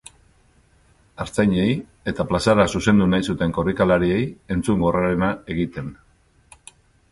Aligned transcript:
Artzainei 1.25 1.75
eta 2.13 2.25
plazara 2.31 2.65
zuzendu 2.79 3.07
nahi 3.13 3.27
zuten 3.33 3.55
korrikalariei 3.59 4.25
entzungorrarena 4.57 5.33
egiten. 5.57 5.95